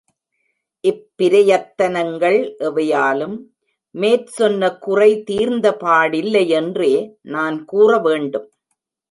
இப் 0.83 1.03
பிரயத்தனங்கள் 1.17 2.37
எவையாலும் 2.59 3.35
மேற்சொன்ன 3.95 4.71
குறை 4.77 5.23
தீர்ந்தபாடில்லை 5.31 6.43
யென்றே 6.53 6.93
நான் 7.35 7.59
கூற 7.65 7.99
வேண்டும். 7.99 8.49